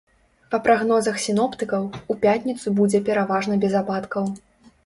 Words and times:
Па 0.53 0.59
прагнозах 0.67 1.19
сіноптыкаў, 1.25 1.85
у 2.13 2.17
пятніцу 2.25 2.75
будзе 2.81 3.03
пераважна 3.11 3.59
без 3.67 3.73
ападкаў. 3.83 4.25